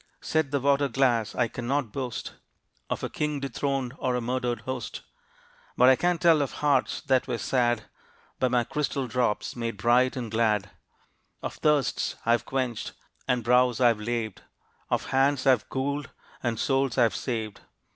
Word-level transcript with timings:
Said 0.19 0.49
the 0.49 0.59
water 0.59 0.87
glass: 0.87 1.35
"I 1.35 1.47
cannot 1.47 1.91
boast 1.91 2.33
Of 2.89 3.03
a 3.03 3.07
king 3.09 3.39
dethroned, 3.39 3.93
or 3.99 4.15
a 4.15 4.19
murdered 4.19 4.61
host, 4.61 5.01
But 5.77 5.89
I 5.89 5.95
can 5.95 6.17
tell 6.17 6.41
of 6.41 6.53
hearts 6.53 7.01
that 7.01 7.27
were 7.27 7.37
sad 7.37 7.83
By 8.39 8.47
my 8.47 8.63
crystal 8.63 9.05
drops 9.05 9.55
made 9.55 9.77
bright 9.77 10.15
and 10.17 10.31
glad; 10.31 10.71
Of 11.43 11.57
thirsts 11.57 12.15
I 12.25 12.31
have 12.31 12.45
quenched, 12.47 12.93
and 13.27 13.43
brows 13.43 13.79
I 13.79 13.89
have 13.89 13.99
laved; 14.01 14.41
Of 14.89 15.05
hands 15.11 15.45
I 15.45 15.51
have 15.51 15.69
cooled, 15.69 16.09
and 16.41 16.59
souls 16.59 16.97
I 16.97 17.03
have 17.03 17.15
saved. 17.15 17.59